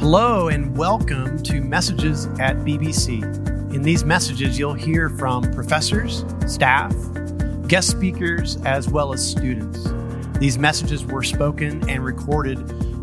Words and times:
Hello, 0.00 0.48
and 0.48 0.74
welcome 0.78 1.42
to 1.42 1.60
Messages 1.60 2.24
at 2.40 2.56
BBC. 2.60 3.22
In 3.74 3.82
these 3.82 4.02
messages, 4.02 4.58
you'll 4.58 4.72
hear 4.72 5.10
from 5.10 5.42
professors, 5.52 6.24
staff, 6.46 6.94
guest 7.68 7.90
speakers, 7.90 8.56
as 8.64 8.88
well 8.88 9.12
as 9.12 9.22
students. 9.22 9.90
These 10.38 10.56
messages 10.56 11.04
were 11.04 11.22
spoken 11.22 11.86
and 11.86 12.02
recorded 12.02 12.58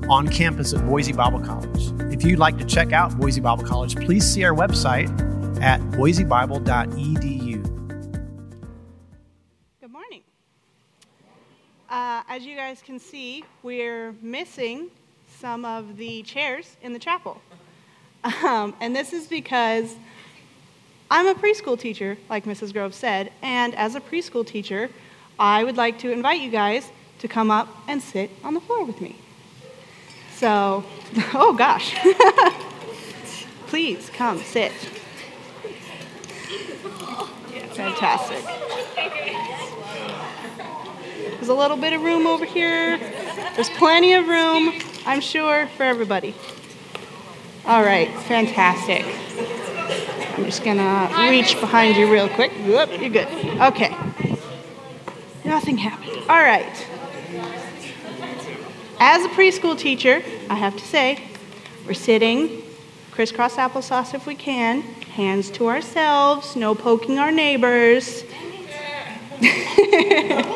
on 0.09 0.27
campus 0.27 0.73
at 0.73 0.83
Boise 0.87 1.13
Bible 1.13 1.39
College. 1.39 1.93
If 2.11 2.23
you'd 2.23 2.39
like 2.39 2.57
to 2.57 2.65
check 2.65 2.93
out 2.93 3.15
Boise 3.15 3.41
Bible 3.41 3.63
College, 3.63 3.95
please 3.97 4.25
see 4.25 4.43
our 4.43 4.55
website 4.55 5.07
at 5.61 5.79
boisebible.edu. 5.91 7.63
Good 9.81 9.91
morning. 9.91 10.23
Uh, 11.87 12.23
as 12.27 12.43
you 12.43 12.55
guys 12.55 12.81
can 12.81 12.97
see, 12.97 13.43
we're 13.61 14.13
missing 14.23 14.89
some 15.39 15.65
of 15.65 15.97
the 15.97 16.23
chairs 16.23 16.77
in 16.81 16.93
the 16.93 16.99
chapel. 16.99 17.41
Um, 18.43 18.75
and 18.81 18.95
this 18.95 19.13
is 19.13 19.27
because 19.27 19.95
I'm 21.11 21.27
a 21.27 21.35
preschool 21.35 21.79
teacher, 21.79 22.17
like 22.29 22.45
Mrs. 22.45 22.73
Grove 22.73 22.93
said, 22.93 23.31
and 23.41 23.75
as 23.75 23.95
a 23.95 24.01
preschool 24.01 24.45
teacher, 24.45 24.89
I 25.39 25.63
would 25.63 25.77
like 25.77 25.99
to 25.99 26.11
invite 26.11 26.41
you 26.41 26.49
guys 26.49 26.91
to 27.19 27.27
come 27.27 27.51
up 27.51 27.67
and 27.87 28.01
sit 28.01 28.31
on 28.43 28.55
the 28.55 28.59
floor 28.59 28.83
with 28.83 28.99
me. 28.99 29.15
So, 30.35 30.83
oh 31.33 31.53
gosh. 31.53 31.95
Please 33.67 34.09
come 34.09 34.39
sit. 34.39 34.71
Fantastic. 37.73 38.43
There's 41.35 41.49
a 41.49 41.53
little 41.53 41.77
bit 41.77 41.93
of 41.93 42.01
room 42.01 42.25
over 42.25 42.45
here. 42.45 42.97
There's 43.55 43.69
plenty 43.71 44.13
of 44.13 44.27
room, 44.27 44.73
I'm 45.07 45.21
sure, 45.21 45.67
for 45.77 45.83
everybody. 45.83 46.35
All 47.65 47.81
right, 47.81 48.13
fantastic. 48.23 49.05
I'm 50.35 50.43
just 50.43 50.65
gonna 50.65 51.09
reach 51.31 51.57
behind 51.61 51.95
you 51.95 52.11
real 52.11 52.27
quick. 52.27 52.51
Whoop, 52.65 52.89
you're 52.99 53.09
good. 53.09 53.29
Okay. 53.61 53.95
Nothing 55.45 55.77
happened. 55.77 56.23
All 56.29 56.41
right. 56.41 56.87
As 58.99 59.23
a 59.23 59.29
preschool 59.29 59.77
teacher, 59.77 60.21
I 60.49 60.55
have 60.55 60.75
to 60.75 60.83
say, 60.83 61.23
we're 61.85 61.93
sitting 61.93 62.61
crisscross 63.11 63.55
applesauce 63.55 64.13
if 64.13 64.27
we 64.27 64.35
can, 64.35 64.81
hands 64.81 65.49
to 65.51 65.69
ourselves, 65.69 66.57
no 66.57 66.75
poking 66.75 67.17
our 67.17 67.31
neighbors. 67.31 68.23
hey, 69.39 70.47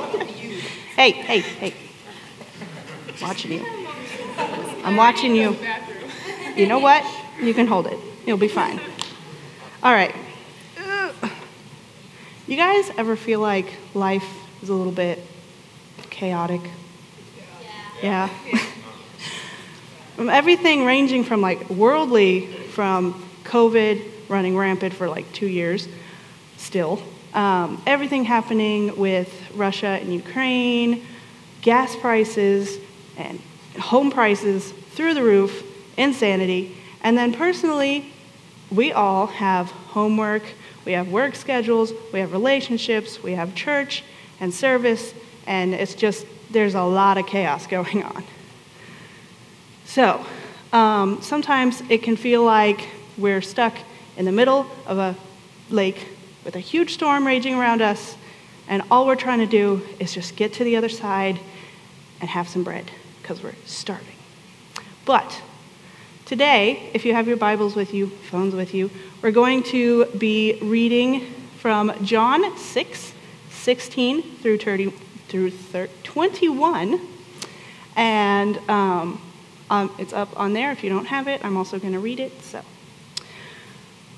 hey, 0.96 1.40
hey. 1.40 1.74
Watching 3.22 3.54
you. 3.54 3.81
I'm 4.84 4.96
watching 4.96 5.36
you. 5.36 5.58
You 6.56 6.68
know 6.68 6.80
what? 6.80 7.06
You 7.42 7.54
can 7.54 7.68
hold 7.68 7.88
it. 7.88 7.98
You'll 8.26 8.38
be 8.38 8.48
fine. 8.48 8.80
All 9.84 9.94
right. 9.94 10.14
You 12.48 12.58
guys 12.58 12.92
ever 12.98 13.16
feel 13.16 13.40
like 13.40 13.72
life 13.94 14.28
is 14.62 14.70
a 14.70 14.74
little 14.74 14.92
bit 14.92 15.20
chaotic? 16.10 16.62
Yeah. 18.04 18.28
from 20.16 20.30
everything 20.42 20.84
ranging 20.86 21.24
from 21.24 21.42
like 21.42 21.70
worldly, 21.70 22.48
from 22.72 23.26
COVID 23.44 24.04
running 24.28 24.58
rampant 24.58 24.94
for 24.94 25.08
like 25.08 25.32
two 25.32 25.48
years 25.48 25.88
still, 26.58 27.02
um, 27.34 27.82
everything 27.86 28.26
happening 28.26 28.98
with 28.98 29.32
Russia 29.56 29.98
and 30.02 30.14
Ukraine, 30.14 31.06
gas 31.62 31.96
prices 31.96 32.80
and 33.18 33.40
home 33.82 34.12
prices 34.12 34.72
through 34.92 35.14
the 35.14 35.24
roof, 35.24 35.64
insanity. 35.98 36.78
And 37.02 37.18
then 37.18 37.34
personally, 37.34 38.12
we 38.70 38.92
all 38.92 39.28
have 39.28 39.70
homework, 39.72 40.44
we 40.86 40.94
have 40.94 41.10
work 41.10 41.36
schedules, 41.36 41.94
we 42.14 42.20
have 42.20 42.32
relationships, 42.32 43.22
we 43.22 43.34
have 43.34 43.54
church 43.56 44.04
and 44.40 44.54
service, 44.54 45.14
and 45.46 45.74
it's 45.74 45.94
just, 45.94 46.26
there's 46.52 46.76
a 46.76 46.84
lot 46.84 47.18
of 47.18 47.28
chaos 47.28 47.68
going 47.76 48.04
on. 48.04 48.24
So, 49.86 50.26
um, 50.72 51.22
sometimes 51.22 51.84
it 51.90 52.02
can 52.02 52.16
feel 52.16 52.44
like 52.46 52.88
we're 53.18 53.42
stuck 53.42 53.76
in 54.16 54.24
the 54.26 54.32
middle 54.32 54.66
of 54.86 54.98
a 54.98 55.16
lake 55.70 56.08
with 56.46 56.56
a 56.56 56.60
huge 56.60 56.94
storm 56.94 57.28
raging 57.28 57.56
around 57.56 57.82
us, 57.82 58.16
and 58.68 58.82
all 58.90 59.06
we're 59.06 59.16
trying 59.16 59.40
to 59.40 59.46
do 59.46 59.82
is 60.00 60.14
just 60.14 60.38
get 60.38 60.54
to 60.54 60.64
the 60.64 60.78
other 60.78 60.88
side 60.88 61.40
and 62.22 62.30
have 62.30 62.48
some 62.48 62.64
bread 62.64 62.90
because 63.32 63.44
we're 63.46 63.66
starving. 63.66 64.16
But 65.06 65.42
today, 66.26 66.90
if 66.94 67.06
you 67.06 67.14
have 67.14 67.30
your 67.30 67.38
Bibles 67.38 67.78
with 67.78 67.94
you, 67.94 68.08
phones 68.08 68.54
with 68.54 68.74
you, 68.74 68.92
we're 69.22 69.32
going 69.32 69.64
to 69.64 70.06
be 70.08 70.60
reading 70.62 71.32
from 71.58 71.94
John 72.04 72.58
6, 72.58 73.14
16 73.50 74.22
through 74.22 74.58
30, 74.58 74.90
through 75.30 75.52
30, 75.52 75.94
21. 76.04 77.00
And 77.96 78.58
um, 78.70 79.22
um, 79.70 79.96
it's 79.98 80.12
up 80.12 80.38
on 80.38 80.52
there. 80.52 80.74
If 80.74 80.84
you 80.84 80.90
don't 80.90 81.06
have 81.06 81.30
it, 81.30 81.46
I'm 81.46 81.56
also 81.56 81.80
going 81.80 81.94
to 81.94 82.00
read 82.00 82.20
it. 82.20 82.42
So, 82.42 82.62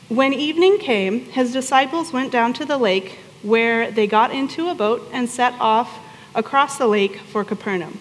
when 0.10 0.34
evening 0.34 0.80
came, 0.80 1.26
his 1.26 1.54
disciples 1.54 2.12
went 2.12 2.32
down 2.32 2.54
to 2.54 2.66
the 2.66 2.80
lake, 2.80 3.20
where 3.44 3.92
they 3.92 4.08
got 4.08 4.32
into 4.32 4.70
a 4.70 4.76
boat 4.76 5.08
and 5.14 5.30
set 5.30 5.54
off 5.60 6.00
across 6.34 6.80
the 6.80 6.88
lake 6.88 7.18
for 7.18 7.44
Capernaum. 7.44 8.00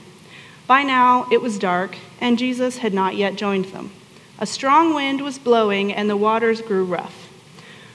By 0.73 0.85
now 0.85 1.27
it 1.31 1.43
was 1.43 1.59
dark, 1.59 1.97
and 2.19 2.39
Jesus 2.39 2.79
had 2.79 2.95
not 2.95 3.15
yet 3.15 3.37
joined 3.37 3.67
them. 3.67 3.91
A 4.39 4.47
strong 4.47 4.95
wind 4.95 5.21
was 5.21 5.39
blowing, 5.39 5.93
and 5.93 6.09
the 6.09 6.17
waters 6.17 6.63
grew 6.63 6.83
rough. 6.83 7.29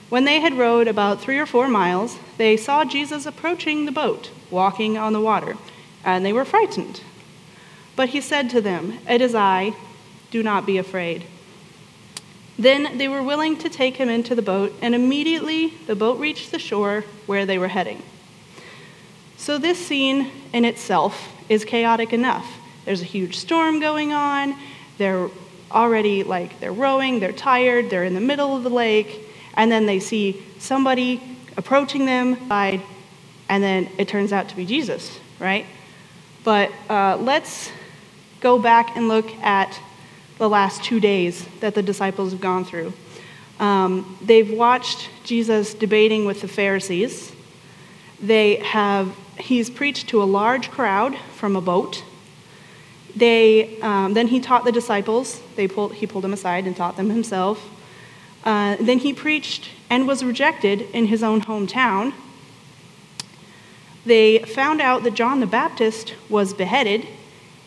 When 0.09 0.25
they 0.25 0.41
had 0.41 0.59
rowed 0.59 0.87
about 0.87 1.19
three 1.19 1.39
or 1.39 1.47
four 1.47 1.67
miles, 1.67 2.19
they 2.37 2.55
saw 2.55 2.85
Jesus 2.85 3.25
approaching 3.25 3.85
the 3.85 3.91
boat, 3.91 4.29
walking 4.51 4.95
on 4.95 5.13
the 5.13 5.19
water, 5.19 5.57
and 6.05 6.23
they 6.23 6.31
were 6.31 6.45
frightened. 6.45 7.01
But 7.95 8.09
he 8.09 8.21
said 8.21 8.47
to 8.51 8.61
them, 8.61 8.99
It 9.09 9.21
is 9.21 9.33
I, 9.33 9.73
do 10.29 10.43
not 10.43 10.67
be 10.67 10.77
afraid. 10.77 11.23
Then 12.59 12.99
they 12.99 13.07
were 13.07 13.23
willing 13.23 13.57
to 13.57 13.69
take 13.69 13.97
him 13.97 14.07
into 14.07 14.35
the 14.35 14.43
boat, 14.43 14.71
and 14.83 14.93
immediately 14.93 15.73
the 15.87 15.95
boat 15.95 16.19
reached 16.19 16.51
the 16.51 16.59
shore 16.59 17.05
where 17.25 17.47
they 17.47 17.57
were 17.57 17.69
heading. 17.69 18.03
So, 19.35 19.57
this 19.57 19.83
scene 19.83 20.29
in 20.53 20.63
itself 20.63 21.33
is 21.49 21.66
chaotic 21.66 22.13
enough. 22.13 22.45
There's 22.87 23.01
a 23.01 23.03
huge 23.03 23.35
storm 23.35 23.81
going 23.81 24.13
on. 24.13 24.55
They're 24.97 25.27
already 25.69 26.23
like, 26.23 26.57
they're 26.61 26.71
rowing, 26.71 27.19
they're 27.19 27.33
tired, 27.33 27.89
they're 27.89 28.05
in 28.05 28.13
the 28.13 28.21
middle 28.21 28.55
of 28.55 28.63
the 28.63 28.69
lake, 28.69 29.27
and 29.55 29.69
then 29.69 29.85
they 29.85 29.99
see 29.99 30.41
somebody 30.57 31.21
approaching 31.57 32.05
them, 32.05 32.37
and 32.49 32.81
then 33.49 33.89
it 33.97 34.07
turns 34.07 34.31
out 34.31 34.47
to 34.47 34.55
be 34.55 34.65
Jesus, 34.65 35.19
right? 35.37 35.65
But 36.45 36.71
uh, 36.89 37.17
let's 37.17 37.71
go 38.39 38.57
back 38.57 38.95
and 38.95 39.09
look 39.09 39.29
at 39.43 39.77
the 40.37 40.47
last 40.47 40.81
two 40.81 41.01
days 41.01 41.45
that 41.59 41.75
the 41.75 41.83
disciples 41.83 42.31
have 42.31 42.39
gone 42.39 42.63
through. 42.63 42.93
Um, 43.59 44.17
they've 44.21 44.49
watched 44.49 45.09
Jesus 45.25 45.73
debating 45.73 46.23
with 46.23 46.39
the 46.39 46.47
Pharisees. 46.47 47.33
They 48.21 48.55
have, 48.57 49.13
he's 49.37 49.69
preached 49.69 50.07
to 50.07 50.23
a 50.23 50.25
large 50.25 50.71
crowd 50.71 51.17
from 51.35 51.57
a 51.57 51.61
boat. 51.61 52.05
They, 53.17 53.79
um, 53.81 54.13
then 54.13 54.28
he 54.28 54.39
taught 54.39 54.63
the 54.63 54.72
disciples. 54.72 55.41
They 55.55 55.67
pulled, 55.67 55.95
he 55.95 56.05
pulled 56.05 56.23
them 56.23 56.33
aside 56.33 56.67
and 56.67 56.75
taught 56.75 56.97
them 56.97 57.09
himself. 57.09 57.67
Uh, 58.44 58.78
then 58.79 59.00
he 59.00 59.11
preached 59.11 59.69
and 59.89 60.07
was 60.07 60.23
rejected 60.23 60.81
in 60.94 61.07
his 61.07 61.23
own 61.23 61.41
hometown. 61.41 62.13
They 64.05 64.39
found 64.39 64.81
out 64.81 65.03
that 65.03 65.16
John 65.16 65.39
the 65.39 65.47
Baptist 65.47 66.13
was 66.29 66.53
beheaded, 66.53 67.07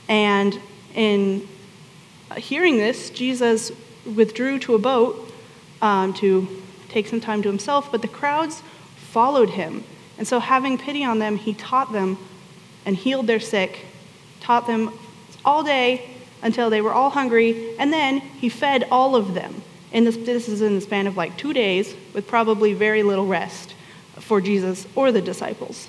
and 0.08 0.58
in 0.94 1.48
hearing 2.36 2.76
this, 2.76 3.10
Jesus 3.10 3.72
withdrew 4.06 4.58
to 4.60 4.74
a 4.74 4.78
boat 4.78 5.32
um, 5.82 6.14
to 6.14 6.62
take 6.88 7.08
some 7.08 7.20
time 7.20 7.42
to 7.42 7.48
himself, 7.48 7.90
but 7.90 8.02
the 8.02 8.08
crowds 8.08 8.62
followed 8.96 9.50
him. 9.50 9.84
And 10.16 10.26
so, 10.26 10.38
having 10.38 10.78
pity 10.78 11.04
on 11.04 11.18
them, 11.18 11.36
he 11.36 11.54
taught 11.54 11.92
them 11.92 12.18
and 12.86 12.96
healed 12.96 13.26
their 13.26 13.40
sick, 13.40 13.86
taught 14.40 14.66
them 14.66 14.92
all 15.44 15.62
day 15.62 16.10
until 16.42 16.70
they 16.70 16.80
were 16.80 16.92
all 16.92 17.10
hungry, 17.10 17.76
and 17.78 17.92
then 17.92 18.20
he 18.20 18.48
fed 18.48 18.86
all 18.90 19.14
of 19.16 19.34
them. 19.34 19.62
And 19.92 20.06
this, 20.06 20.16
this 20.16 20.48
is 20.48 20.62
in 20.62 20.74
the 20.74 20.80
span 20.80 21.06
of 21.06 21.16
like 21.16 21.36
two 21.36 21.52
days, 21.52 21.94
with 22.14 22.26
probably 22.26 22.72
very 22.72 23.02
little 23.02 23.26
rest 23.26 23.74
for 24.18 24.40
Jesus 24.40 24.86
or 24.94 25.12
the 25.12 25.20
disciples. 25.20 25.88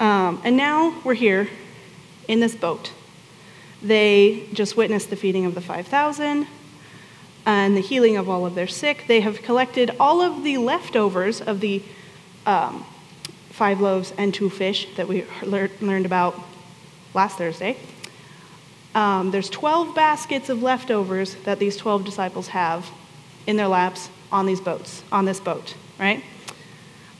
Um, 0.00 0.40
and 0.44 0.56
now 0.56 1.00
we're 1.04 1.14
here 1.14 1.48
in 2.28 2.40
this 2.40 2.54
boat. 2.54 2.92
They 3.82 4.48
just 4.52 4.76
witnessed 4.76 5.10
the 5.10 5.16
feeding 5.16 5.44
of 5.44 5.54
the 5.54 5.60
5,000 5.60 6.46
and 7.46 7.76
the 7.76 7.80
healing 7.80 8.16
of 8.16 8.28
all 8.28 8.46
of 8.46 8.54
their 8.54 8.66
sick. 8.66 9.04
They 9.08 9.20
have 9.20 9.42
collected 9.42 9.90
all 9.98 10.20
of 10.20 10.44
the 10.44 10.58
leftovers 10.58 11.40
of 11.40 11.60
the 11.60 11.82
um, 12.46 12.84
five 13.50 13.80
loaves 13.80 14.12
and 14.16 14.32
two 14.32 14.50
fish 14.50 14.88
that 14.96 15.08
we 15.08 15.24
learned 15.42 16.06
about 16.06 16.40
last 17.14 17.38
Thursday. 17.38 17.76
um, 18.94 19.30
there's 19.30 19.50
12 19.50 19.94
baskets 19.94 20.48
of 20.48 20.62
leftovers 20.62 21.34
that 21.44 21.58
these 21.58 21.76
12 21.76 22.04
disciples 22.04 22.48
have 22.48 22.90
in 23.46 23.56
their 23.56 23.68
laps 23.68 24.10
on 24.30 24.46
these 24.46 24.60
boats, 24.60 25.02
on 25.10 25.24
this 25.24 25.40
boat, 25.40 25.74
right? 25.98 26.22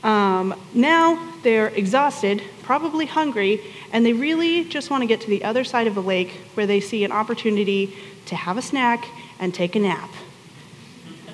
Um, 0.03 0.55
now 0.73 1.33
they're 1.43 1.69
exhausted, 1.69 2.41
probably 2.63 3.05
hungry, 3.05 3.61
and 3.91 4.05
they 4.05 4.13
really 4.13 4.63
just 4.63 4.89
want 4.89 5.01
to 5.01 5.07
get 5.07 5.21
to 5.21 5.27
the 5.27 5.43
other 5.43 5.63
side 5.63 5.87
of 5.87 5.95
the 5.95 6.03
lake 6.03 6.31
where 6.53 6.65
they 6.65 6.79
see 6.79 7.03
an 7.03 7.11
opportunity 7.11 7.95
to 8.27 8.35
have 8.35 8.57
a 8.57 8.61
snack 8.61 9.07
and 9.39 9.53
take 9.53 9.75
a 9.75 9.79
nap. 9.79 10.09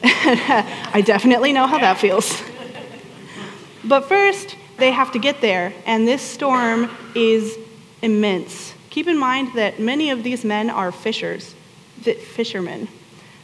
I 0.04 1.04
definitely 1.06 1.54
know 1.54 1.68
how 1.68 1.78
that 1.80 1.98
feels. 1.98 2.42
But 3.84 4.06
first, 4.06 4.56
they 4.78 4.92
have 4.92 5.12
to 5.12 5.20
get 5.20 5.42
there, 5.42 5.74
and 5.86 6.08
this 6.08 6.22
storm 6.22 6.90
is 7.14 7.58
immense. 8.02 8.74
Keep 8.90 9.08
in 9.08 9.18
mind 9.18 9.52
that 9.56 9.80
many 9.80 10.10
of 10.10 10.24
these 10.24 10.46
men 10.46 10.70
are 10.70 10.92
fishers, 10.92 11.56
fishermen. 12.02 12.88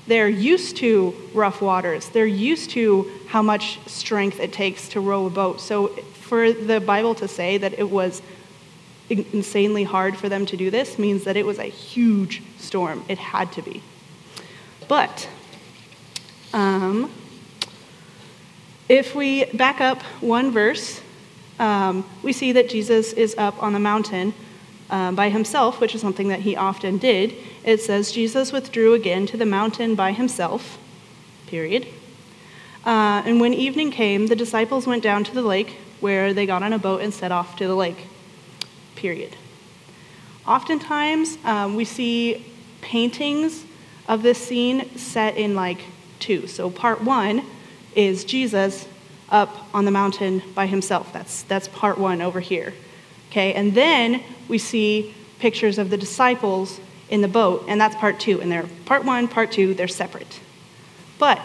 They're 0.08 0.30
used 0.30 0.78
to 0.78 1.16
rough 1.34 1.62
waters. 1.62 2.10
They're 2.10 2.26
used 2.26 2.72
to 2.72 3.12
how 3.28 3.42
much 3.42 3.80
strength 3.88 4.40
it 4.40 4.52
takes 4.52 4.90
to 4.90 5.00
row 5.00 5.26
a 5.26 5.30
boat. 5.30 5.62
So, 5.62 5.88
for 5.88 6.52
the 6.52 6.80
Bible 6.80 7.14
to 7.16 7.28
say 7.28 7.58
that 7.58 7.78
it 7.78 7.90
was 7.90 8.22
insanely 9.10 9.84
hard 9.84 10.16
for 10.16 10.30
them 10.30 10.46
to 10.46 10.58
do 10.58 10.72
this 10.72 10.98
means 10.98 11.26
that 11.26 11.36
it 11.36 11.46
was 11.46 11.60
a 11.60 11.66
huge 11.66 12.42
storm. 12.58 13.04
It 13.10 13.18
had 13.18 13.52
to 13.54 13.62
be. 13.62 13.84
But 14.88 15.28
um, 16.54 17.12
if 18.88 19.16
we 19.16 19.46
back 19.46 19.82
up 19.82 20.02
one 20.22 20.52
verse, 20.52 21.02
um, 21.62 22.04
we 22.24 22.34
see 22.34 22.52
that 22.54 22.70
Jesus 22.70 23.14
is 23.14 23.36
up 23.38 23.62
on 23.62 23.74
the 23.74 23.80
mountain 23.80 24.34
uh, 24.90 25.12
by 25.12 25.30
himself, 25.30 25.80
which 25.80 25.94
is 25.94 26.02
something 26.02 26.28
that 26.30 26.42
he 26.42 26.56
often 26.56 26.98
did. 26.98 27.36
It 27.64 27.82
says, 27.82 28.12
Jesus 28.12 28.52
withdrew 28.52 28.96
again 28.96 29.28
to 29.28 29.38
the 29.38 29.46
mountain 29.46 29.94
by 29.94 30.12
himself, 30.12 30.80
period. 31.46 31.88
Uh, 32.84 33.22
and 33.26 33.40
when 33.40 33.54
evening 33.54 33.92
came, 33.92 34.26
the 34.26 34.36
disciples 34.36 34.88
went 34.88 35.04
down 35.04 35.24
to 35.24 35.34
the 35.34 35.44
lake, 35.44 35.78
where 36.00 36.34
they 36.34 36.48
got 36.48 36.64
on 36.64 36.74
a 36.74 36.80
boat 36.80 37.02
and 37.02 37.14
set 37.14 37.32
off 37.32 37.56
to 37.58 37.68
the 37.68 37.76
lake, 37.76 38.08
period. 38.96 39.36
Oftentimes, 40.48 41.38
um, 41.46 41.76
we 41.76 41.86
see 41.86 42.44
paintings 42.82 43.66
of 44.08 44.24
this 44.24 44.40
scene 44.40 44.98
set 44.98 45.38
in 45.38 45.54
like 45.54 45.84
two. 46.18 46.48
So, 46.48 46.72
part 46.72 47.02
one 47.04 47.46
is 47.96 48.26
Jesus 48.26 48.88
up 49.32 49.68
on 49.74 49.86
the 49.86 49.92
mountain 49.92 50.44
by 50.54 50.68
himself. 50.68 51.12
That's, 51.14 51.44
that's 51.44 51.68
part 51.70 51.98
one 51.98 52.22
over 52.22 52.40
here. 52.40 52.74
Okay, 53.30 53.54
and 53.54 53.74
then 53.74 54.22
we 54.48 54.58
see 54.58 55.16
pictures 55.40 55.78
of 55.78 55.90
the 55.90 55.98
disciples 55.98 56.80
in 57.10 57.22
the 57.22 57.28
boat, 57.28 57.66
and 57.68 57.80
that's 57.80 57.96
part 57.96 58.20
two. 58.20 58.42
And 58.42 58.52
they're 58.52 58.68
part 58.86 59.06
one, 59.06 59.28
part 59.28 59.52
two, 59.52 59.74
they're 59.74 59.88
separate. 59.88 60.40
But 61.18 61.42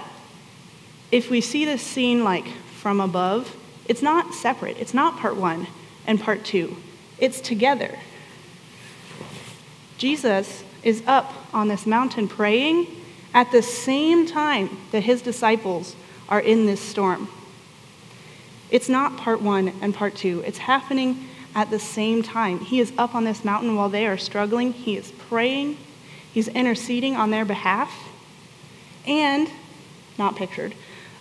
if 1.12 1.30
we 1.30 1.40
see 1.40 1.64
this 1.64 1.82
scene 1.82 2.24
like 2.24 2.46
from 2.80 3.00
above, 3.00 3.56
it's 3.86 4.02
not 4.02 4.34
separate. 4.34 4.76
It's 4.78 4.94
not 4.94 5.18
part 5.18 5.36
one 5.36 5.68
and 6.06 6.20
part 6.20 6.44
two, 6.44 6.76
it's 7.18 7.40
together. 7.40 7.98
Jesus 9.98 10.62
is 10.82 11.02
up 11.06 11.32
on 11.52 11.68
this 11.68 11.86
mountain 11.86 12.28
praying 12.28 12.86
at 13.34 13.50
the 13.50 13.62
same 13.62 14.26
time 14.26 14.76
that 14.92 15.02
his 15.02 15.22
disciples 15.22 15.96
are 16.28 16.40
in 16.40 16.66
this 16.66 16.80
storm. 16.80 17.28
It's 18.76 18.90
not 18.90 19.16
part 19.16 19.40
one 19.40 19.72
and 19.80 19.94
part 19.94 20.14
two, 20.16 20.42
it's 20.46 20.58
happening 20.58 21.30
at 21.54 21.70
the 21.70 21.78
same 21.78 22.22
time. 22.22 22.60
He 22.60 22.78
is 22.78 22.92
up 22.98 23.14
on 23.14 23.24
this 23.24 23.42
mountain 23.42 23.74
while 23.74 23.88
they 23.88 24.06
are 24.06 24.18
struggling, 24.18 24.74
he 24.74 24.98
is 24.98 25.12
praying, 25.12 25.78
he's 26.30 26.48
interceding 26.48 27.16
on 27.16 27.30
their 27.30 27.46
behalf, 27.46 27.90
and, 29.06 29.48
not 30.18 30.36
pictured, 30.36 30.74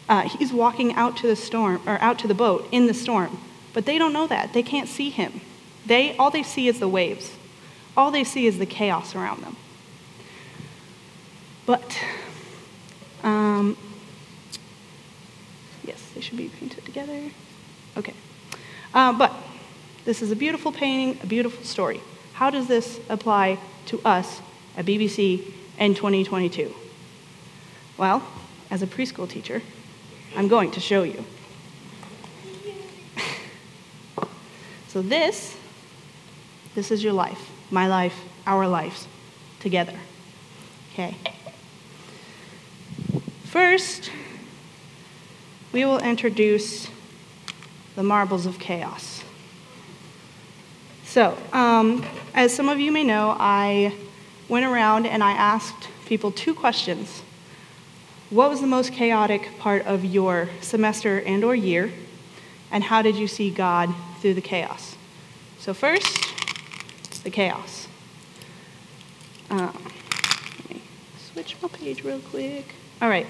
uh, 0.10 0.28
he's 0.28 0.52
walking 0.52 0.96
out 0.96 1.16
to 1.16 1.28
the 1.28 1.36
storm 1.38 1.82
or 1.88 1.98
out 2.02 2.20
to 2.20 2.28
the 2.28 2.34
boat 2.34 2.68
in 2.74 2.88
the 2.88 2.94
storm. 2.94 3.40
But 3.72 3.86
they 3.86 3.98
don't 3.98 4.12
know 4.12 4.28
that. 4.28 4.52
They 4.52 4.62
can't 4.62 4.90
see 4.90 5.10
him. 5.10 5.40
They 5.86 6.14
all 6.18 6.32
they 6.32 6.44
see 6.44 6.68
is 6.68 6.80
the 6.80 6.90
waves. 6.90 7.32
All 7.96 8.12
they 8.12 8.26
see 8.26 8.48
is 8.48 8.60
the 8.60 8.66
chaos 8.66 9.16
around 9.16 9.44
them. 9.44 9.56
But 11.66 11.98
um, 13.24 13.78
yes, 15.86 16.04
they 16.14 16.20
should 16.20 16.36
be 16.36 16.50
painted 16.50 16.84
together. 16.84 17.32
Okay. 17.98 18.14
Uh, 18.94 19.14
but 19.14 19.34
this 20.06 20.22
is 20.22 20.32
a 20.32 20.36
beautiful 20.36 20.72
painting, 20.72 21.20
a 21.24 21.28
beautiful 21.28 21.64
story. 21.64 22.02
How 22.34 22.50
does 22.50 22.68
this 22.68 23.00
apply 23.10 23.60
to 23.88 24.02
us 24.04 24.42
at 24.78 24.86
BBC 24.86 25.52
in 25.80 25.96
2022? 25.96 26.74
Well, 27.98 28.22
as 28.70 28.82
a 28.82 28.88
preschool 28.88 29.30
teacher, 29.30 29.62
I'm 30.36 30.48
going 30.48 30.72
to 30.72 30.80
show 30.80 31.04
you. 31.04 31.24
so 34.88 35.02
this, 35.02 35.56
this 36.76 36.92
is 36.92 37.04
your 37.04 37.14
life, 37.14 37.52
my 37.72 37.88
life, 37.88 38.20
our 38.46 38.68
lives, 38.68 39.08
together. 39.60 39.98
Okay. 40.94 41.16
First, 43.46 44.12
we 45.72 45.86
will 45.86 46.00
introduce 46.00 46.90
the 47.96 48.04
marbles 48.04 48.46
of 48.46 48.60
chaos. 48.60 49.24
So, 51.06 51.38
um, 51.54 52.06
as 52.34 52.54
some 52.54 52.68
of 52.68 52.80
you 52.80 52.92
may 52.92 53.04
know, 53.04 53.36
I 53.40 53.96
went 54.50 54.66
around 54.66 55.06
and 55.06 55.24
I 55.24 55.32
asked 55.32 55.88
people 56.06 56.32
two 56.32 56.54
questions 56.54 57.22
what 58.32 58.50
was 58.50 58.60
the 58.60 58.68
most 58.68 58.92
chaotic 58.92 59.58
part 59.60 59.86
of 59.86 60.04
your 60.04 60.50
semester 60.60 61.20
and 61.22 61.44
or 61.44 61.54
year? 61.54 61.94
And 62.72 62.84
how 62.84 63.04
did 63.04 63.16
you 63.16 63.28
see 63.28 63.52
God 63.52 63.94
through 64.20 64.34
the 64.34 64.42
chaos? 64.42 64.96
So 65.60 65.74
first, 65.76 66.18
the 67.24 67.30
chaos. 67.30 67.88
Uh, 69.50 69.72
let 69.72 70.70
me 70.70 70.82
switch 71.32 71.56
my 71.62 71.68
page 71.70 72.04
real 72.04 72.20
quick. 72.20 72.66
All 73.02 73.10
right, 73.10 73.28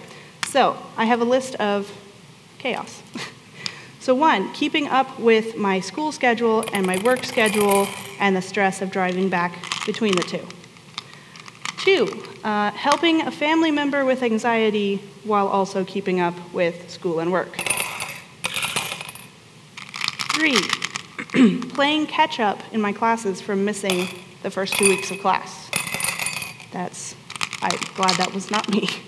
so 0.47 0.77
I 0.95 1.05
have 1.05 1.19
a 1.19 1.25
list 1.25 1.55
of 1.55 1.91
chaos. 2.57 3.03
so 4.05 4.13
one, 4.13 4.53
keeping 4.53 4.87
up 4.87 5.19
with 5.19 5.57
my 5.57 5.79
school 5.79 6.11
schedule 6.11 6.63
and 6.73 6.85
my 6.85 6.99
work 6.99 7.23
schedule 7.23 7.87
and 8.19 8.35
the 8.35 8.41
stress 8.41 8.83
of 8.83 8.91
driving 8.91 9.29
back 9.29 9.57
between 9.87 10.15
the 10.15 10.21
two. 10.21 10.47
Two, 11.79 12.23
uh, 12.43 12.69
helping 12.69 13.21
a 13.21 13.31
family 13.31 13.71
member 13.71 14.05
with 14.05 14.21
anxiety 14.21 14.97
while 15.23 15.47
also 15.47 15.83
keeping 15.83 16.19
up 16.19 16.35
with 16.53 16.87
school 16.87 17.19
and 17.19 17.31
work. 17.31 17.57
Three, 20.35 20.61
playing 21.69 22.05
catch 22.05 22.39
up 22.39 22.61
in 22.71 22.81
my 22.81 22.93
classes 22.93 23.41
from 23.41 23.65
missing 23.65 24.07
the 24.43 24.51
first 24.51 24.75
two 24.75 24.87
weeks 24.87 25.09
of 25.09 25.17
class. 25.17 25.71
That's, 26.71 27.15
I'm 27.59 27.79
glad 27.95 28.17
that 28.17 28.35
was 28.35 28.51
not 28.51 28.69
me. 28.69 28.87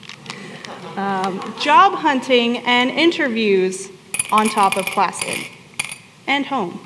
Um, 0.98 1.54
job 1.62 1.94
hunting 1.94 2.58
and 2.58 2.90
interviews 2.90 3.92
on 4.32 4.50
top 4.50 4.78
of 4.78 4.86
in 4.86 5.46
and 6.28 6.46
home. 6.46 6.80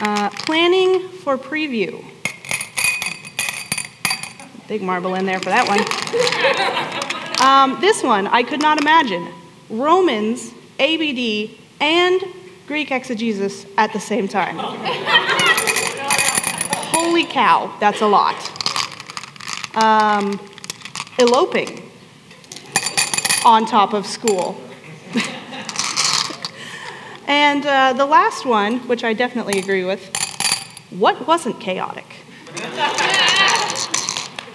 Uh, 0.00 0.30
planning 0.30 1.08
for 1.08 1.38
preview 1.38 2.04
Big 4.68 4.82
marble 4.82 5.14
in 5.14 5.26
there 5.26 5.38
for 5.38 5.50
that 5.50 5.68
one. 5.68 5.78
Um, 7.46 7.80
this 7.80 8.02
one, 8.02 8.26
I 8.26 8.42
could 8.42 8.60
not 8.60 8.80
imagine. 8.80 9.28
Romans, 9.70 10.52
ABD, 10.80 11.50
and 11.80 12.20
Greek 12.66 12.90
exegesis 12.90 13.64
at 13.78 13.92
the 13.92 14.00
same 14.00 14.26
time. 14.26 14.56
Holy 16.90 17.24
cow, 17.24 17.72
that's 17.78 18.00
a 18.00 18.06
lot. 18.08 18.34
Um, 19.76 20.40
eloping 21.20 21.88
on 23.44 23.66
top 23.66 23.92
of 23.92 24.04
school. 24.04 24.60
and 27.26 27.66
uh, 27.66 27.92
the 27.92 28.06
last 28.06 28.46
one, 28.46 28.78
which 28.88 29.04
I 29.04 29.12
definitely 29.12 29.58
agree 29.58 29.84
with, 29.84 30.10
what 30.90 31.26
wasn't 31.26 31.60
chaotic? 31.60 32.06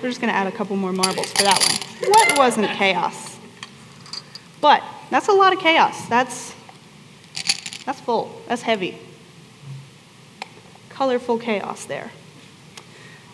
We're 0.01 0.09
just 0.09 0.19
going 0.19 0.31
to 0.33 0.37
add 0.37 0.47
a 0.47 0.51
couple 0.51 0.75
more 0.75 0.93
marbles 0.93 1.31
for 1.33 1.43
that 1.43 1.59
one. 1.59 2.09
What 2.09 2.37
wasn't 2.37 2.69
chaos? 2.71 3.37
But 4.59 4.83
that's 5.09 5.27
a 5.27 5.33
lot 5.33 5.53
of 5.53 5.59
chaos. 5.59 6.07
That's 6.07 6.55
that's 7.85 7.99
full. 7.99 8.41
That's 8.47 8.61
heavy. 8.61 8.97
Colorful 10.89 11.39
chaos 11.39 11.85
there. 11.85 12.11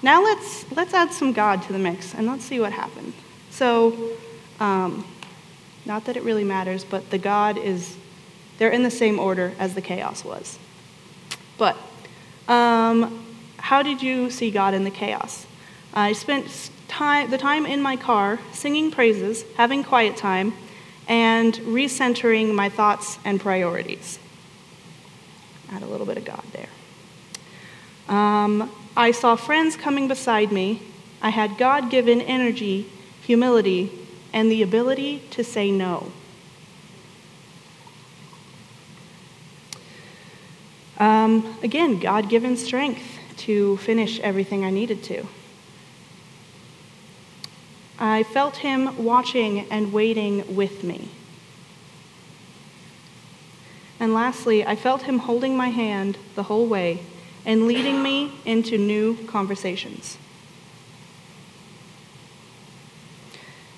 Now 0.02 0.24
let's 0.24 0.70
let's 0.72 0.94
add 0.94 1.12
some 1.12 1.34
God 1.34 1.62
to 1.64 1.74
the 1.74 1.80
mix 1.80 2.14
and 2.14 2.28
let's 2.28 2.44
see 2.44 2.60
what 2.60 2.72
happened. 2.72 3.14
So, 3.50 4.12
um, 4.60 5.06
not 5.86 6.06
that 6.06 6.18
it 6.18 6.24
really 6.24 6.44
matters, 6.44 6.84
but 6.84 7.10
the 7.10 7.18
God 7.18 7.58
is 7.58 7.96
they're 8.58 8.72
in 8.72 8.84
the 8.84 8.92
same 8.92 9.20
order 9.20 9.54
as 9.60 9.76
the 9.76 9.82
chaos 9.82 10.24
was. 10.24 10.58
But 11.58 11.78
um, 12.48 13.26
how 13.58 13.84
did 13.84 14.02
you 14.02 14.30
see 14.30 14.52
God 14.52 14.74
in 14.74 14.84
the 14.84 14.92
chaos? 14.92 15.46
I 15.94 16.14
spent 16.14 16.72
time, 16.88 17.30
the 17.30 17.38
time 17.38 17.66
in 17.66 17.82
my 17.82 17.96
car 17.96 18.40
singing 18.52 18.92
praises, 18.92 19.44
having 19.56 19.84
quiet 19.84 20.18
time, 20.18 20.54
and 21.08 21.54
recentering 21.56 22.54
my 22.54 22.70
thoughts 22.70 23.18
and 23.24 23.40
priorities. 23.40 24.20
Add 25.72 25.82
a 25.82 25.86
little 25.86 26.06
bit 26.06 26.18
of 26.18 26.26
God 26.26 26.44
there. 26.54 26.70
Um, 28.08 28.72
I 28.96 29.12
saw 29.12 29.36
friends 29.36 29.76
coming 29.76 30.08
beside 30.08 30.52
me. 30.52 30.82
I 31.22 31.30
had 31.30 31.58
God 31.58 31.90
given 31.90 32.22
energy, 32.22 32.90
humility, 33.22 33.92
and 34.34 34.52
the 34.52 34.62
ability 34.62 35.24
to 35.32 35.44
say 35.44 35.72
no. 35.72 36.12
Um, 40.98 41.58
again, 41.62 42.00
God 42.00 42.30
given 42.30 42.58
strength 42.58 43.20
to 43.38 43.78
finish 43.78 44.20
everything 44.20 44.66
I 44.66 44.72
needed 44.72 45.04
to. 45.04 45.28
I 48.00 48.24
felt 48.24 48.58
Him 48.58 49.04
watching 49.04 49.72
and 49.72 49.94
waiting 49.94 50.56
with 50.56 50.84
me. 50.84 51.10
And 54.00 54.14
lastly, 54.14 54.66
I 54.66 54.76
felt 54.76 55.04
Him 55.04 55.20
holding 55.20 55.58
my 55.58 55.70
hand 55.70 56.18
the 56.36 56.44
whole 56.44 56.68
way 56.68 57.02
and 57.46 57.68
leading 57.68 58.04
me 58.04 58.34
into 58.46 58.78
new 58.78 59.18
conversations. 59.26 60.18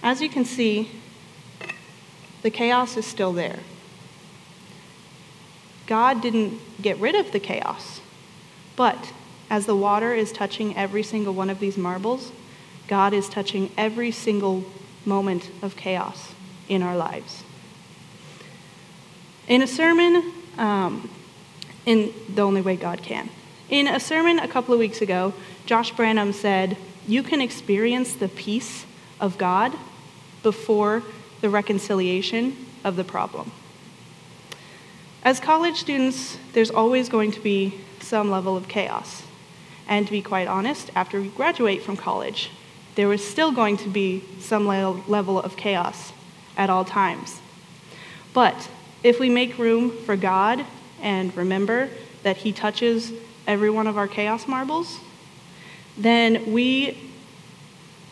As 0.02 0.22
you 0.22 0.30
can 0.30 0.46
see, 0.46 0.90
the 2.42 2.50
chaos 2.50 2.98
is 2.98 3.06
still 3.06 3.34
there. 3.34 3.60
God 5.90 6.22
didn't 6.22 6.60
get 6.80 7.00
rid 7.00 7.16
of 7.16 7.32
the 7.32 7.40
chaos, 7.40 8.00
but 8.76 9.12
as 9.50 9.66
the 9.66 9.76
water 9.76 10.14
is 10.14 10.32
touching 10.32 10.78
every 10.78 11.02
single 11.02 11.34
one 11.34 11.50
of 11.50 11.60
these 11.60 11.78
marbles, 11.78 12.32
God 12.88 13.12
is 13.12 13.28
touching 13.28 13.72
every 13.76 14.12
single 14.12 14.64
moment 15.04 15.50
of 15.64 15.76
chaos 15.76 16.36
in 16.68 16.84
our 16.84 16.96
lives. 16.96 17.44
In 19.48 19.64
a 19.64 19.68
sermon, 19.68 20.32
um, 20.60 21.10
in 21.88 22.14
the 22.36 22.44
only 22.44 22.62
way 22.62 22.76
God 22.76 23.02
can, 23.02 23.28
in 23.68 23.88
a 23.88 24.00
sermon 24.00 24.38
a 24.38 24.48
couple 24.48 24.76
of 24.76 24.80
weeks 24.80 25.02
ago, 25.02 25.34
Josh 25.66 25.90
Branham 25.92 26.34
said, 26.34 26.78
You 27.08 27.24
can 27.24 27.42
experience 27.42 28.14
the 28.14 28.28
peace 28.28 28.86
of 29.20 29.40
God 29.40 29.76
before 30.44 31.02
the 31.42 31.50
reconciliation 31.50 32.68
of 32.84 32.96
the 32.96 33.04
problem. 33.04 33.52
As 35.30 35.40
college 35.40 35.76
students, 35.76 36.40
there's 36.54 36.72
always 36.72 37.08
going 37.08 37.32
to 37.34 37.40
be 37.40 37.80
some 38.00 38.32
level 38.32 38.58
of 38.58 38.68
chaos. 38.68 39.22
And 39.88 40.08
to 40.08 40.12
be 40.12 40.24
quite 40.24 40.48
honest, 40.48 40.90
after 40.96 41.22
we 41.22 41.28
graduate 41.28 41.84
from 41.84 41.98
college, 41.98 42.50
there 42.96 43.14
is 43.14 43.24
still 43.24 43.52
going 43.52 43.78
to 43.78 43.90
be 43.90 44.24
some 44.40 44.66
level 44.66 45.40
of 45.40 45.56
chaos 45.56 46.14
at 46.58 46.72
all 46.72 46.84
times. 46.84 47.42
But 48.34 48.70
if 49.04 49.20
we 49.20 49.30
make 49.30 49.60
room 49.60 49.92
for 49.92 50.16
God 50.16 50.66
and 51.00 51.38
remember 51.38 51.92
that 52.24 52.38
He 52.38 52.52
touches 52.52 53.14
every 53.46 53.70
one 53.70 53.86
of 53.86 54.00
our 54.00 54.08
chaos 54.08 54.48
marbles, 54.48 54.98
then 55.96 56.52
we, 56.52 56.98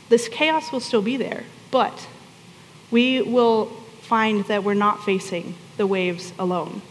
this 0.09 0.29
chaos 0.29 0.71
will 0.71 0.81
still 0.81 1.01
be 1.01 1.17
there, 1.17 1.45
but 1.71 2.07
we 2.91 3.23
will 3.23 3.65
find 4.01 4.45
that 4.45 4.63
we're 4.63 4.75
not 4.75 5.03
facing 5.03 5.55
the 5.77 5.87
waves 5.87 6.31
alone, 6.37 6.83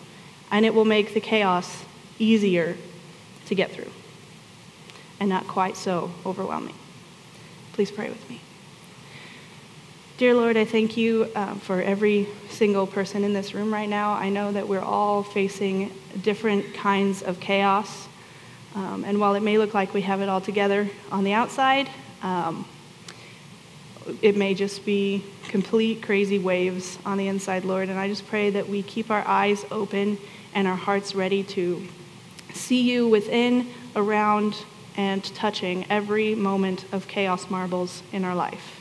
and 0.57 0.65
it 0.65 0.73
will 0.73 0.87
make 0.87 1.13
the 1.13 1.21
chaos 1.21 1.85
easier 2.19 2.79
to 3.45 3.55
get 3.55 3.71
through 3.73 3.91
and 5.21 5.29
not 5.29 5.47
quite 5.47 5.77
so 5.77 6.11
overwhelming. 6.25 6.75
Please 7.75 7.91
pray 7.91 8.09
with 8.09 8.31
me. 8.31 8.41
Dear 10.17 10.33
Lord, 10.33 10.57
I 10.57 10.65
thank 10.65 10.97
you 10.97 11.31
uh, 11.35 11.57
for 11.57 11.83
every 11.83 12.27
single 12.49 12.87
person 12.87 13.23
in 13.23 13.35
this 13.35 13.53
room 13.53 13.71
right 13.71 13.87
now. 13.87 14.15
I 14.15 14.31
know 14.31 14.51
that 14.51 14.67
we're 14.67 14.81
all 14.81 15.23
facing 15.23 15.93
different 16.23 16.73
kinds 16.73 17.23
of 17.23 17.39
chaos. 17.39 18.09
Um, 18.75 19.05
and 19.05 19.21
while 19.21 19.35
it 19.35 19.43
may 19.43 19.59
look 19.59 19.75
like 19.75 19.93
we 19.93 20.01
have 20.03 20.23
it 20.23 20.31
all 20.31 20.41
together 20.41 20.89
on 21.13 21.25
the 21.25 21.35
outside, 21.35 21.91
um, 22.23 22.67
it 24.23 24.37
may 24.37 24.55
just 24.55 24.85
be 24.85 25.25
complete 25.49 26.03
crazy 26.03 26.39
waves 26.39 26.99
on 27.05 27.19
the 27.19 27.29
inside, 27.29 27.65
Lord. 27.65 27.89
And 27.89 27.99
I 27.99 28.09
just 28.09 28.27
pray 28.27 28.51
that 28.51 28.69
we 28.69 28.83
keep 28.83 29.11
our 29.11 29.27
eyes 29.27 29.65
open 29.71 30.19
and 30.55 30.67
our 30.67 30.77
hearts 30.77 31.15
ready 31.15 31.43
to 31.45 31.87
see 32.53 32.83
you 32.83 33.09
within, 33.09 33.69
around, 33.95 34.57
and 34.97 35.23
touching 35.35 35.87
every 35.91 36.35
moment 36.35 36.85
of 36.93 37.07
chaos 37.07 37.51
marbles 37.51 38.03
in 38.13 38.25
our 38.25 38.35
life. 38.35 38.81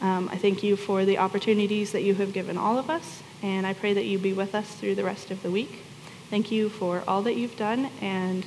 Um, 0.00 0.28
I 0.30 0.36
thank 0.36 0.62
you 0.62 0.76
for 0.76 1.04
the 1.04 1.18
opportunities 1.18 1.92
that 1.92 2.02
you 2.02 2.14
have 2.16 2.32
given 2.32 2.58
all 2.58 2.78
of 2.78 2.90
us, 2.90 3.22
and 3.42 3.66
I 3.66 3.72
pray 3.72 3.94
that 3.94 4.04
you 4.04 4.18
be 4.18 4.34
with 4.34 4.54
us 4.54 4.74
through 4.74 4.96
the 4.96 5.04
rest 5.04 5.30
of 5.30 5.42
the 5.42 5.50
week. 5.50 5.78
Thank 6.28 6.50
you 6.50 6.68
for 6.68 7.02
all 7.08 7.22
that 7.22 7.36
you've 7.36 7.56
done 7.56 7.88
and 8.00 8.44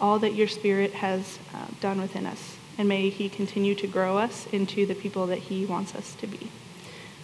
all 0.00 0.18
that 0.18 0.34
your 0.34 0.48
Spirit 0.48 0.94
has 0.94 1.38
uh, 1.54 1.66
done 1.80 2.00
within 2.00 2.26
us. 2.26 2.55
And 2.78 2.88
may 2.88 3.08
He 3.08 3.28
continue 3.28 3.74
to 3.76 3.86
grow 3.86 4.18
us 4.18 4.46
into 4.52 4.86
the 4.86 4.94
people 4.94 5.26
that 5.28 5.38
He 5.38 5.64
wants 5.66 5.94
us 5.94 6.14
to 6.16 6.26
be. 6.26 6.50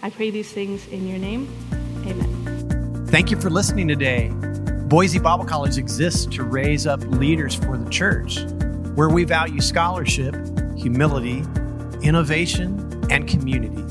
I 0.01 0.09
pray 0.09 0.31
these 0.31 0.51
things 0.51 0.87
in 0.87 1.07
your 1.07 1.19
name. 1.19 1.47
Amen. 2.05 3.07
Thank 3.07 3.31
you 3.31 3.39
for 3.39 3.49
listening 3.49 3.87
today. 3.87 4.29
Boise 4.87 5.19
Bible 5.19 5.45
College 5.45 5.77
exists 5.77 6.25
to 6.35 6.43
raise 6.43 6.85
up 6.85 7.01
leaders 7.05 7.55
for 7.55 7.77
the 7.77 7.89
church, 7.89 8.39
where 8.95 9.09
we 9.09 9.23
value 9.23 9.61
scholarship, 9.61 10.35
humility, 10.77 11.43
innovation, 12.01 13.01
and 13.09 13.27
community. 13.27 13.81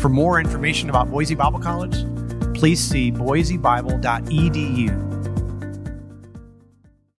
For 0.00 0.08
more 0.08 0.38
information 0.38 0.90
about 0.90 1.10
Boise 1.10 1.34
Bible 1.34 1.60
College, 1.60 2.04
please 2.54 2.78
see 2.78 3.10
boisebible.edu 3.10 5.07